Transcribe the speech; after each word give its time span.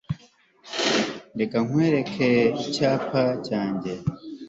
reka 1.39 1.57
nkwereke 1.65 2.29
icyapa 2.63 3.23
cyanjye 3.47 3.91